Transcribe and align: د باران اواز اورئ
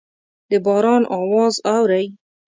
د 0.49 0.51
باران 0.65 1.03
اواز 1.17 1.55
اورئ 1.73 2.05